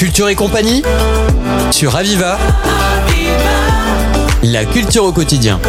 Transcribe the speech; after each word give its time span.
Culture 0.00 0.30
et 0.30 0.34
compagnie 0.34 0.82
sur 1.70 1.94
Aviva. 1.94 2.38
La 4.42 4.64
culture 4.64 5.04
au 5.04 5.12
quotidien. 5.12 5.60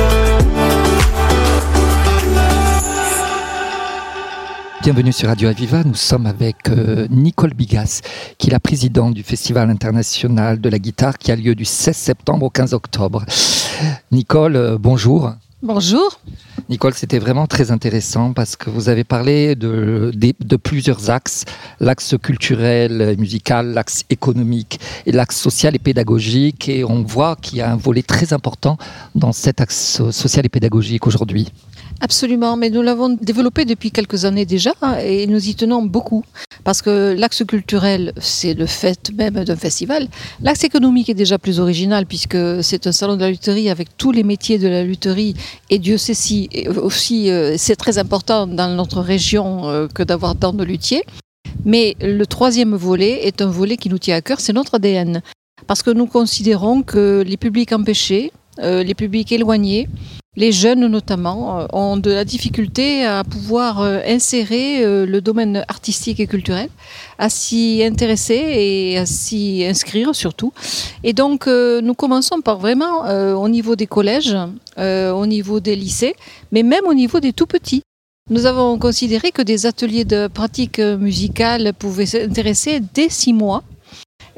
Bienvenue 4.81 5.11
sur 5.11 5.27
Radio 5.27 5.49
Aviva. 5.49 5.83
Nous 5.83 5.95
sommes 5.95 6.27
avec 6.27 6.69
euh, 6.69 7.07
Nicole 7.09 7.53
Bigas, 7.53 7.99
qui 8.37 8.47
est 8.47 8.51
la 8.51 8.61
présidente 8.61 9.13
du 9.13 9.23
Festival 9.23 9.69
international 9.69 10.61
de 10.61 10.69
la 10.69 10.79
guitare 10.79 11.17
qui 11.17 11.33
a 11.33 11.35
lieu 11.35 11.53
du 11.53 11.65
16 11.65 11.93
septembre 11.93 12.45
au 12.45 12.49
15 12.49 12.73
octobre. 12.73 13.25
Nicole, 14.13 14.55
euh, 14.55 14.77
bonjour. 14.79 15.33
Bonjour. 15.61 16.21
Nicole, 16.71 16.93
c'était 16.93 17.19
vraiment 17.19 17.47
très 17.47 17.69
intéressant 17.69 18.31
parce 18.31 18.55
que 18.55 18.69
vous 18.69 18.87
avez 18.87 19.03
parlé 19.03 19.55
de, 19.55 20.55
plusieurs 20.55 21.09
axes, 21.09 21.43
l'axe 21.81 22.15
culturel, 22.17 23.17
musical, 23.19 23.73
l'axe 23.73 24.05
économique 24.09 24.79
et 25.05 25.11
l'axe 25.11 25.35
social 25.35 25.75
et 25.75 25.79
pédagogique. 25.79 26.69
Et 26.69 26.85
on 26.85 27.03
voit 27.03 27.35
qu'il 27.35 27.57
y 27.57 27.61
a 27.61 27.69
un 27.69 27.75
volet 27.75 28.03
très 28.03 28.31
important 28.31 28.77
dans 29.15 29.33
cet 29.33 29.59
axe 29.59 30.01
social 30.11 30.45
et 30.45 30.49
pédagogique 30.49 31.07
aujourd'hui. 31.07 31.51
Absolument, 32.03 32.57
mais 32.57 32.71
nous 32.71 32.81
l'avons 32.81 33.09
développé 33.09 33.63
depuis 33.63 33.91
quelques 33.91 34.25
années 34.25 34.47
déjà 34.47 34.73
hein, 34.81 34.97
et 34.97 35.27
nous 35.27 35.47
y 35.47 35.53
tenons 35.53 35.83
beaucoup. 35.83 36.23
Parce 36.63 36.81
que 36.81 37.13
l'axe 37.15 37.43
culturel, 37.45 38.11
c'est 38.19 38.55
le 38.55 38.65
fait 38.65 39.11
même 39.15 39.43
d'un 39.43 39.55
festival. 39.55 40.07
L'axe 40.41 40.63
économique 40.63 41.09
est 41.09 41.13
déjà 41.13 41.37
plus 41.37 41.59
original 41.59 42.07
puisque 42.07 42.63
c'est 42.63 42.87
un 42.87 42.91
salon 42.91 43.17
de 43.17 43.21
la 43.21 43.29
lutherie 43.29 43.69
avec 43.69 43.95
tous 43.97 44.11
les 44.11 44.23
métiers 44.23 44.57
de 44.57 44.67
la 44.67 44.83
lutherie. 44.83 45.35
Et 45.69 45.77
Dieu 45.77 45.97
sait 45.97 46.15
si 46.15 46.49
aussi 46.75 47.29
euh, 47.29 47.53
c'est 47.57 47.75
très 47.75 47.99
important 47.99 48.47
dans 48.47 48.75
notre 48.75 49.01
région 49.01 49.69
euh, 49.69 49.87
que 49.87 50.01
d'avoir 50.01 50.35
tant 50.35 50.53
de 50.53 50.63
luthiers. 50.63 51.03
Mais 51.65 51.95
le 52.01 52.25
troisième 52.25 52.73
volet 52.75 53.27
est 53.27 53.43
un 53.43 53.47
volet 53.47 53.77
qui 53.77 53.89
nous 53.89 53.99
tient 53.99 54.15
à 54.15 54.21
cœur, 54.21 54.39
c'est 54.39 54.53
notre 54.53 54.75
ADN. 54.75 55.21
Parce 55.67 55.83
que 55.83 55.91
nous 55.91 56.07
considérons 56.07 56.81
que 56.81 57.23
les 57.25 57.37
publics 57.37 57.71
empêchés, 57.71 58.31
euh, 58.59 58.81
les 58.81 58.95
publics 58.95 59.31
éloignés, 59.31 59.87
les 60.37 60.53
jeunes 60.53 60.87
notamment 60.87 61.59
euh, 61.59 61.65
ont 61.73 61.97
de 61.97 62.09
la 62.09 62.23
difficulté 62.23 63.05
à 63.05 63.23
pouvoir 63.25 63.81
euh, 63.81 63.99
insérer 64.07 64.83
euh, 64.83 65.05
le 65.05 65.19
domaine 65.19 65.65
artistique 65.67 66.21
et 66.21 66.27
culturel, 66.27 66.69
à 67.17 67.29
s'y 67.29 67.83
intéresser 67.83 68.35
et 68.35 68.97
à 68.97 69.05
s'y 69.05 69.65
inscrire 69.67 70.15
surtout. 70.15 70.53
Et 71.03 71.11
donc 71.13 71.47
nous 71.47 71.93
commençons 71.93 72.41
par 72.41 72.57
vraiment 72.59 73.01
au 73.35 73.49
niveau 73.49 73.75
des 73.75 73.87
collèges, 73.87 74.35
au 74.77 75.25
niveau 75.25 75.59
des 75.59 75.75
lycées, 75.75 76.15
mais 76.51 76.63
même 76.63 76.85
au 76.85 76.93
niveau 76.93 77.19
des 77.19 77.33
tout 77.33 77.45
petits. 77.45 77.81
Nous 78.29 78.45
avons 78.45 78.77
considéré 78.77 79.31
que 79.31 79.41
des 79.41 79.65
ateliers 79.65 80.05
de 80.05 80.27
pratique 80.27 80.79
musicale 80.79 81.73
pouvaient 81.77 82.05
s'intéresser 82.05 82.81
dès 82.93 83.09
six 83.09 83.33
mois 83.33 83.63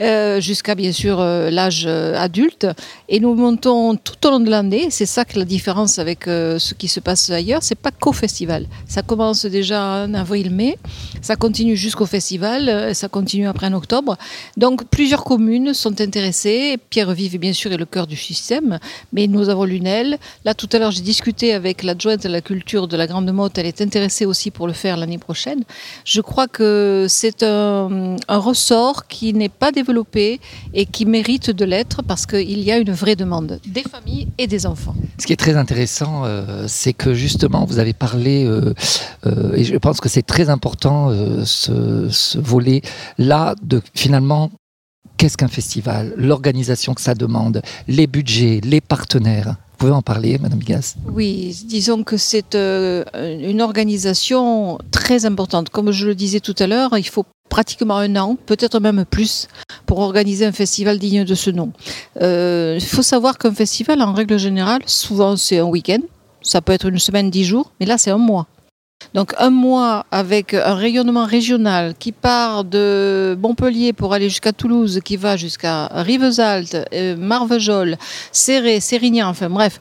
euh, 0.01 0.41
jusqu'à 0.41 0.73
bien 0.73 0.91
sûr 0.91 1.19
euh, 1.19 1.51
l'âge 1.51 1.85
euh, 1.85 2.17
adulte. 2.17 2.67
Et 3.09 3.19
nous 3.19 3.35
montons 3.35 3.95
tout 3.95 4.27
au 4.27 4.31
long 4.31 4.39
de 4.39 4.49
l'année. 4.49 4.87
C'est 4.89 5.05
ça 5.05 5.23
que 5.23 5.37
la 5.37 5.45
différence 5.45 5.99
avec 5.99 6.23
ce 6.25 6.73
qui 6.73 6.87
se 6.87 6.99
passe 6.99 7.29
ailleurs. 7.29 7.61
C'est 7.61 7.75
pas 7.77 7.91
qu'au 7.91 8.13
festival. 8.13 8.65
Ça 8.87 9.01
commence 9.01 9.45
déjà 9.45 10.05
en 10.05 10.13
avril-mai, 10.13 10.77
ça 11.21 11.35
continue 11.35 11.75
jusqu'au 11.75 12.05
festival, 12.05 12.95
ça 12.95 13.07
continue 13.07 13.47
après 13.47 13.67
en 13.67 13.73
octobre. 13.73 14.17
Donc 14.57 14.85
plusieurs 14.85 15.23
communes 15.23 15.73
sont 15.73 16.01
intéressées. 16.01 16.77
Pierre-Vive, 16.89 17.37
bien 17.37 17.53
sûr, 17.53 17.71
est 17.71 17.77
le 17.77 17.85
cœur 17.85 18.07
du 18.07 18.15
système, 18.15 18.79
mais 19.11 19.27
nous 19.27 19.49
avons 19.49 19.65
Lunel. 19.65 20.17
Là, 20.45 20.53
tout 20.53 20.69
à 20.71 20.79
l'heure, 20.79 20.91
j'ai 20.91 21.01
discuté 21.01 21.53
avec 21.53 21.83
l'adjointe 21.83 22.25
à 22.25 22.29
la 22.29 22.41
culture 22.41 22.87
de 22.87 22.97
la 22.97 23.05
Grande 23.05 23.31
Motte. 23.31 23.57
Elle 23.57 23.67
est 23.67 23.81
intéressée 23.81 24.25
aussi 24.25 24.49
pour 24.49 24.67
le 24.67 24.73
faire 24.73 24.97
l'année 24.97 25.19
prochaine. 25.19 25.63
Je 26.05 26.21
crois 26.21 26.47
que 26.47 27.05
c'est 27.09 27.43
un, 27.43 28.15
ressort 28.27 29.07
qui 29.07 29.33
n'est 29.33 29.49
pas 29.49 29.71
développé 29.71 29.82
et 30.73 30.85
qui 30.85 31.05
mérite 31.05 31.51
de 31.51 31.65
l'être 31.65 32.01
parce 32.03 32.25
qu'il 32.25 32.59
y 32.59 32.71
a 32.71 32.77
une 32.77 32.91
vraie 32.91 33.15
demande 33.15 33.59
des 33.65 33.83
familles 33.83 34.27
et 34.37 34.47
des 34.47 34.65
enfants. 34.65 34.95
Ce 35.19 35.25
qui 35.25 35.33
est 35.33 35.37
très 35.37 35.55
intéressant, 35.55 36.23
euh, 36.25 36.65
c'est 36.67 36.93
que 36.93 37.13
justement, 37.13 37.65
vous 37.65 37.79
avez 37.79 37.93
parlé, 37.93 38.45
euh, 38.45 38.73
euh, 39.25 39.53
et 39.55 39.63
je 39.63 39.77
pense 39.77 39.99
que 39.99 40.09
c'est 40.09 40.23
très 40.23 40.49
important, 40.49 41.11
ce, 41.45 42.07
ce 42.09 42.37
volet-là, 42.37 43.55
de 43.61 43.81
finalement 43.93 44.51
qu'est-ce 45.17 45.37
qu'un 45.37 45.47
festival, 45.47 46.13
l'organisation 46.17 46.93
que 46.93 47.01
ça 47.01 47.15
demande, 47.15 47.61
les 47.87 48.07
budgets, 48.07 48.59
les 48.63 48.81
partenaires. 48.81 49.55
Pouvez 49.83 49.95
en 49.95 50.01
parler, 50.01 50.37
Madame 50.37 50.59
Bigas 50.59 50.95
Oui, 51.11 51.53
disons 51.65 52.05
que 52.05 52.15
c'est 52.15 52.55
une 52.55 53.61
organisation 53.61 54.77
très 54.91 55.25
importante. 55.25 55.71
Comme 55.71 55.91
je 55.91 56.07
le 56.07 56.15
disais 56.15 56.39
tout 56.39 56.55
à 56.59 56.67
l'heure, 56.67 56.97
il 56.97 57.05
faut 57.05 57.25
pratiquement 57.49 57.97
un 57.97 58.15
an, 58.15 58.37
peut-être 58.45 58.79
même 58.79 59.03
plus, 59.03 59.49
pour 59.85 59.99
organiser 59.99 60.45
un 60.45 60.53
festival 60.53 60.99
digne 60.99 61.25
de 61.25 61.35
ce 61.35 61.49
nom. 61.49 61.73
Euh, 62.21 62.77
il 62.79 62.85
faut 62.85 63.01
savoir 63.01 63.37
qu'un 63.37 63.53
festival, 63.53 64.01
en 64.01 64.13
règle 64.13 64.39
générale, 64.39 64.83
souvent 64.85 65.35
c'est 65.35 65.57
un 65.57 65.65
week-end, 65.65 65.99
ça 66.41 66.61
peut 66.61 66.71
être 66.71 66.87
une 66.87 66.97
semaine, 66.97 67.29
dix 67.29 67.43
jours, 67.43 67.73
mais 67.81 67.85
là 67.85 67.97
c'est 67.97 68.11
un 68.11 68.17
mois. 68.17 68.47
Donc 69.13 69.33
un 69.37 69.51
mois 69.51 70.05
avec 70.11 70.53
un 70.53 70.73
rayonnement 70.73 71.25
régional 71.25 71.93
qui 71.97 72.11
part 72.11 72.63
de 72.63 73.37
Montpellier 73.39 73.93
pour 73.93 74.13
aller 74.13 74.27
jusqu'à 74.29 74.53
Toulouse, 74.53 75.01
qui 75.05 75.17
va 75.17 75.37
jusqu'à 75.37 75.87
Rivesaltes, 75.87 76.77
euh, 76.93 77.15
Marvejols, 77.15 77.97
Serré, 78.31 78.79
Sérignan, 78.79 79.29
enfin 79.29 79.49
bref. 79.49 79.79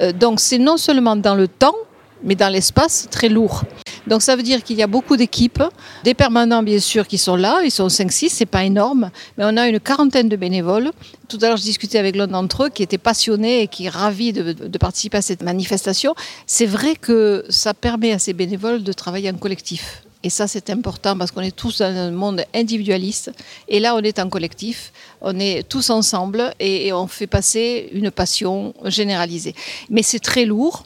Euh, 0.00 0.12
donc 0.12 0.40
c'est 0.40 0.58
non 0.58 0.78
seulement 0.78 1.16
dans 1.16 1.34
le 1.34 1.46
temps, 1.46 1.76
mais 2.24 2.34
dans 2.34 2.48
l'espace 2.48 3.08
très 3.10 3.28
lourd. 3.28 3.64
Donc 4.10 4.22
ça 4.22 4.34
veut 4.34 4.42
dire 4.42 4.64
qu'il 4.64 4.76
y 4.76 4.82
a 4.82 4.88
beaucoup 4.88 5.16
d'équipes, 5.16 5.62
des 6.02 6.14
permanents 6.14 6.64
bien 6.64 6.80
sûr 6.80 7.06
qui 7.06 7.16
sont 7.16 7.36
là, 7.36 7.62
ils 7.64 7.70
sont 7.70 7.86
5-6, 7.86 8.28
c'est 8.30 8.44
pas 8.44 8.64
énorme, 8.64 9.10
mais 9.38 9.44
on 9.46 9.56
a 9.56 9.68
une 9.68 9.78
quarantaine 9.78 10.28
de 10.28 10.34
bénévoles. 10.34 10.90
Tout 11.28 11.38
à 11.42 11.46
l'heure, 11.46 11.56
je 11.56 11.62
discutais 11.62 11.96
avec 11.96 12.16
l'un 12.16 12.26
d'entre 12.26 12.64
eux 12.64 12.68
qui 12.70 12.82
était 12.82 12.98
passionné 12.98 13.62
et 13.62 13.68
qui 13.68 13.86
est 13.86 13.88
ravi 13.88 14.32
de, 14.32 14.52
de 14.52 14.78
participer 14.78 15.18
à 15.18 15.22
cette 15.22 15.42
manifestation. 15.44 16.14
C'est 16.46 16.66
vrai 16.66 16.96
que 16.96 17.44
ça 17.48 17.72
permet 17.72 18.12
à 18.12 18.18
ces 18.18 18.32
bénévoles 18.32 18.82
de 18.82 18.92
travailler 18.92 19.30
en 19.30 19.36
collectif. 19.36 20.02
Et 20.22 20.28
ça, 20.28 20.46
c'est 20.46 20.68
important 20.68 21.16
parce 21.16 21.30
qu'on 21.30 21.40
est 21.40 21.54
tous 21.54 21.78
dans 21.78 21.86
un 21.86 22.10
monde 22.10 22.44
individualiste. 22.52 23.30
Et 23.68 23.80
là, 23.80 23.94
on 23.94 24.00
est 24.00 24.18
en 24.18 24.28
collectif, 24.28 24.92
on 25.22 25.38
est 25.38 25.66
tous 25.66 25.88
ensemble 25.88 26.52
et 26.58 26.92
on 26.92 27.06
fait 27.06 27.26
passer 27.26 27.88
une 27.92 28.10
passion 28.10 28.74
généralisée. 28.84 29.54
Mais 29.88 30.02
c'est 30.02 30.18
très 30.18 30.44
lourd. 30.44 30.84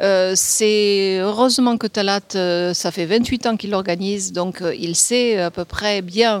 Euh, 0.00 0.32
c'est 0.34 1.18
heureusement 1.20 1.76
que 1.76 1.86
Talat, 1.86 2.20
euh, 2.34 2.74
ça 2.74 2.90
fait 2.90 3.06
28 3.06 3.46
ans 3.46 3.56
qu'il 3.56 3.70
l'organise, 3.70 4.32
donc 4.32 4.60
euh, 4.60 4.74
il 4.74 4.96
sait 4.96 5.38
à 5.38 5.52
peu 5.52 5.64
près 5.64 6.02
bien 6.02 6.40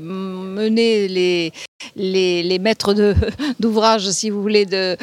mener 0.00 1.52
les, 1.96 2.58
maîtres 2.58 2.94
d'ouvrage, 3.60 4.10
si 4.10 4.30
vous 4.30 4.42
voulez, 4.42 4.66
de, 4.66 4.96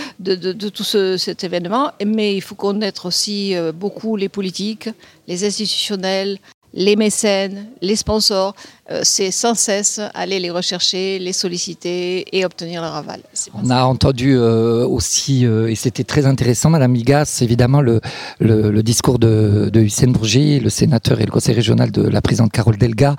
tout 0.69 0.83
cet 0.83 1.43
événement. 1.43 1.91
Mais 2.05 2.35
il 2.35 2.41
faut 2.41 2.55
connaître 2.55 3.05
aussi 3.05 3.55
beaucoup 3.73 4.17
les 4.17 4.29
politiques, 4.29 4.89
les 5.27 5.45
institutionnels, 5.45 6.39
les 6.73 6.95
mécènes, 6.95 7.67
les 7.81 7.95
sponsors, 7.95 8.53
c'est 9.03 9.31
sans 9.31 9.55
cesse 9.55 9.99
aller 10.13 10.39
les 10.39 10.49
rechercher, 10.49 11.19
les 11.19 11.33
solliciter 11.33 12.25
et 12.37 12.45
obtenir 12.45 12.81
leur 12.81 12.95
aval. 12.95 13.21
On 13.53 13.69
a 13.69 13.83
entendu 13.83 14.35
euh, 14.35 14.85
aussi, 14.87 15.45
euh, 15.45 15.69
et 15.69 15.75
c'était 15.75 16.03
très 16.03 16.25
intéressant, 16.25 16.69
Madame 16.69 16.91
Migas, 16.91 17.39
évidemment, 17.41 17.81
le, 17.81 17.99
le, 18.39 18.81
discours 18.83 19.19
de, 19.19 19.69
Hussein 19.75 20.07
Bourgi, 20.07 20.59
le 20.59 20.69
sénateur 20.69 21.19
et 21.19 21.25
le 21.25 21.31
conseil 21.31 21.55
régional 21.55 21.91
de 21.91 22.01
la 22.01 22.21
présidente 22.21 22.51
Carole 22.51 22.77
Delga, 22.77 23.15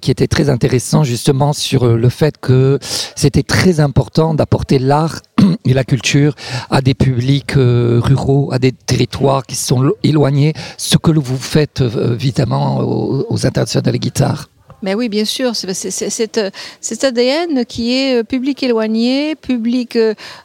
qui 0.00 0.10
était 0.10 0.26
très 0.26 0.50
intéressant 0.50 1.04
justement 1.04 1.52
sur 1.52 1.86
le 1.86 2.08
fait 2.08 2.36
que 2.38 2.78
c'était 3.16 3.42
très 3.42 3.80
important 3.80 4.34
d'apporter 4.34 4.78
l'art 4.78 5.20
et 5.64 5.74
la 5.74 5.84
culture 5.84 6.34
à 6.70 6.80
des 6.80 6.94
publics 6.94 7.56
euh, 7.56 8.00
ruraux, 8.02 8.50
à 8.52 8.58
des 8.58 8.72
territoires 8.72 9.44
qui 9.44 9.56
sont 9.56 9.92
éloignés, 10.02 10.52
ce 10.76 10.96
que 10.96 11.10
vous 11.10 11.36
faites 11.36 11.80
euh, 11.80 12.14
évidemment 12.14 12.80
aux, 12.80 13.26
aux 13.28 13.46
internationales 13.46 13.98
guitares. 13.98 14.48
Mais 14.82 14.94
oui, 14.94 15.08
bien 15.08 15.24
sûr, 15.24 15.56
c'est 15.56 15.90
cet 15.90 17.04
ADN 17.04 17.64
qui 17.64 17.94
est 17.94 18.20
euh, 18.20 18.22
public 18.22 18.62
éloigné, 18.62 19.34
public 19.34 19.98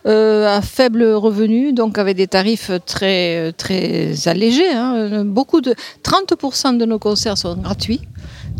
à 0.05 0.61
faible 0.61 1.03
revenu, 1.03 1.73
donc 1.73 1.97
avec 1.97 2.17
des 2.17 2.27
tarifs 2.27 2.71
très, 2.85 3.51
très 3.53 4.27
allégés. 4.27 4.71
Hein. 4.71 5.23
Beaucoup 5.25 5.61
de 5.61 5.75
30% 6.03 6.77
de 6.77 6.85
nos 6.85 6.99
concerts 6.99 7.37
sont 7.37 7.55
gratuits. 7.55 8.01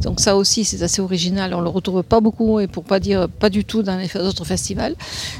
Donc 0.04 0.20
ça 0.20 0.36
aussi, 0.36 0.66
c'est 0.66 0.82
assez 0.84 1.02
original. 1.02 1.54
On 1.54 1.62
le 1.62 1.70
retrouve 1.70 2.04
pas 2.04 2.20
beaucoup 2.20 2.60
et 2.60 2.68
pour 2.68 2.84
pas 2.84 3.00
dire 3.00 3.28
pas 3.28 3.50
du 3.50 3.66
tout 3.66 3.82
dans 3.84 3.98
les 3.98 4.16
autres 4.18 4.46
festivals. 4.46 4.96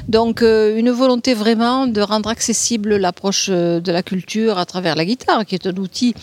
Donc 0.08 0.42
euh, 0.42 0.76
une 0.76 0.90
volonté 0.90 1.34
vraiment 1.34 1.86
de 1.86 2.00
rendre 2.00 2.28
accessible 2.28 2.96
l'approche 2.96 3.48
euh, 3.50 3.80
de 3.80 3.92
la 3.92 4.02
culture 4.02 4.58
à 4.58 4.64
travers 4.64 4.96
la 4.96 5.04
guitare, 5.04 5.44
qui 5.44 5.54
est 5.54 5.66
un 5.66 5.76
outil, 5.76 6.14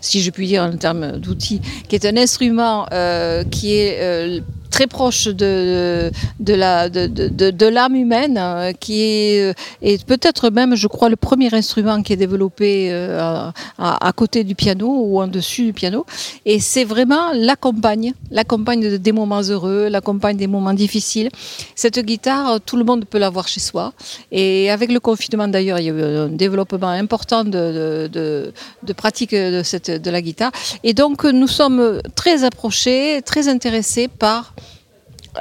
si 0.00 0.20
je 0.22 0.30
puis 0.30 0.46
dire 0.46 0.62
en 0.62 0.76
termes 0.76 1.18
d'outil, 1.18 1.60
qui 1.88 1.96
est 1.96 2.06
un 2.06 2.16
instrument 2.16 2.86
euh, 2.92 3.44
qui 3.44 3.74
est 3.74 4.42
très 4.70 4.86
proche 4.86 5.26
de, 5.28 6.10
de 6.40 6.54
l'âme 6.54 6.90
de, 6.90 7.06
de, 7.06 7.50
de 7.50 7.96
humaine, 7.96 8.38
euh, 8.38 8.72
qui 8.72 9.02
est, 9.02 9.54
est 9.82 10.04
peut-être 10.04 10.50
même, 10.50 10.74
je 10.74 10.86
crois, 10.86 11.08
le 11.08 11.16
premier 11.16 11.52
instrument 11.54 12.02
qui 12.02 12.12
est 12.12 12.16
développé 12.16 12.92
à, 12.92 13.52
à, 13.78 14.12
côté 14.12 14.44
du 14.44 14.54
piano 14.54 14.88
ou 14.88 15.20
en 15.20 15.26
dessus 15.26 15.64
du 15.64 15.72
piano. 15.72 16.06
Et 16.44 16.60
c'est 16.60 16.84
vraiment 16.84 17.32
la 17.34 17.56
compagne, 17.56 18.14
la 18.30 18.44
compagne 18.44 18.98
des 18.98 19.12
moments 19.12 19.42
heureux, 19.42 19.88
la 19.88 20.00
compagne 20.00 20.36
des 20.36 20.46
moments 20.46 20.74
difficiles. 20.74 21.30
Cette 21.74 21.98
guitare, 22.00 22.60
tout 22.60 22.76
le 22.76 22.84
monde 22.84 23.04
peut 23.04 23.18
l'avoir 23.18 23.48
chez 23.48 23.60
soi. 23.60 23.92
Et 24.32 24.70
avec 24.70 24.90
le 24.92 25.00
confinement 25.00 25.48
d'ailleurs, 25.48 25.78
il 25.78 25.86
y 25.86 25.90
a 25.90 25.92
eu 25.92 26.02
un 26.02 26.28
développement 26.28 26.88
important 26.88 27.44
de, 27.44 28.08
de, 28.12 28.52
de 28.82 28.92
pratique 28.92 29.34
de, 29.34 29.62
cette, 29.62 29.90
de 29.90 30.10
la 30.10 30.20
guitare. 30.22 30.52
Et 30.84 30.94
donc 30.94 31.24
nous 31.24 31.48
sommes 31.48 32.00
très 32.14 32.44
approchés, 32.44 33.20
très 33.24 33.48
intéressés 33.48 34.08
par 34.08 34.54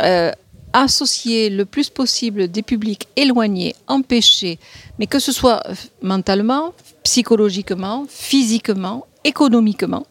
euh, 0.02 0.32
associer 0.74 1.50
le 1.50 1.66
plus 1.66 1.90
possible 1.90 2.50
des 2.50 2.62
publics 2.62 3.08
éloignés, 3.16 3.76
empêchés, 3.88 4.60
mais 5.00 5.08
que 5.08 5.20
ce 5.20 5.32
soit 5.32 5.64
mentalement, 6.02 6.74
psychologiquement, 7.04 8.06
physiquement, 8.10 9.08
économiquement. 9.24 10.06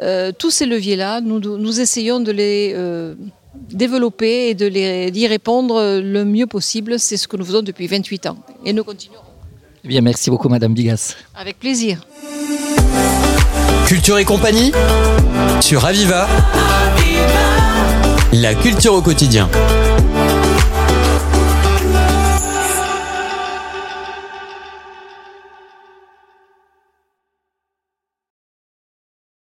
Euh, 0.00 0.32
tous 0.36 0.50
ces 0.50 0.66
leviers-là, 0.66 1.20
nous, 1.20 1.38
nous, 1.38 1.80
essayons 1.80 2.20
de 2.20 2.32
les 2.32 2.72
euh, 2.74 3.14
développer 3.54 4.48
et 4.48 4.54
de 4.54 4.66
les, 4.66 5.10
d'y 5.10 5.26
répondre 5.26 6.00
le 6.02 6.24
mieux 6.24 6.46
possible. 6.46 6.98
C'est 6.98 7.16
ce 7.16 7.28
que 7.28 7.36
nous 7.36 7.44
faisons 7.44 7.62
depuis 7.62 7.86
28 7.86 8.26
ans. 8.26 8.36
Et 8.64 8.72
nous 8.72 8.84
continuerons. 8.84 9.24
Eh 9.84 9.88
bien, 9.88 10.00
merci 10.00 10.30
beaucoup, 10.30 10.48
Madame 10.48 10.74
Bigas. 10.74 11.16
Avec 11.34 11.58
plaisir. 11.58 12.06
Culture 13.86 14.18
et 14.18 14.24
compagnie 14.24 14.72
sur 15.60 15.84
Aviva. 15.84 16.28
La 18.32 18.54
culture 18.54 18.94
au 18.94 19.02
quotidien. 19.02 19.46